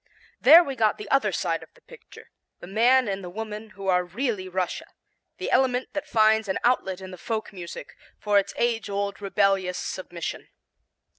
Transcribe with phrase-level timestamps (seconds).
[0.41, 3.85] There we got the other side of the picture; the man and the woman who
[3.87, 4.87] are really Russia,
[5.37, 9.77] the element that finds an outlet in the folk music, for its age old rebellious
[9.77, 10.47] submission.